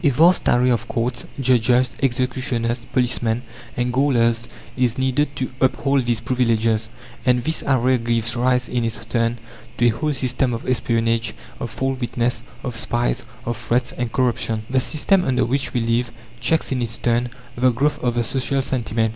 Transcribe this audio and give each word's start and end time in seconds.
A 0.03 0.09
vast 0.09 0.47
array 0.47 0.71
of 0.71 0.87
courts, 0.87 1.27
judges, 1.39 1.91
executioners, 2.01 2.79
policemen, 2.91 3.43
and 3.77 3.93
gaolers 3.93 4.47
is 4.75 4.97
needed 4.97 5.35
to 5.35 5.51
uphold 5.61 6.07
these 6.07 6.19
privileges; 6.19 6.89
and 7.23 7.43
this 7.43 7.63
array 7.67 7.99
gives 7.99 8.35
rise 8.35 8.67
in 8.67 8.83
its 8.83 9.05
turn 9.05 9.37
to 9.77 9.85
a 9.85 9.89
whole 9.89 10.11
system 10.11 10.55
of 10.55 10.67
espionage, 10.67 11.35
of 11.59 11.69
false 11.69 11.99
witness, 12.01 12.41
of 12.63 12.75
spies, 12.75 13.25
of 13.45 13.55
threats 13.55 13.91
and 13.91 14.11
corruption. 14.11 14.63
The 14.71 14.79
system 14.79 15.23
under 15.23 15.45
which 15.45 15.71
we 15.71 15.81
live 15.81 16.11
checks 16.39 16.71
in 16.71 16.81
its 16.81 16.97
turn 16.97 17.29
the 17.55 17.69
growth 17.69 18.03
of 18.03 18.15
the 18.15 18.23
social 18.23 18.63
sentiment. 18.63 19.09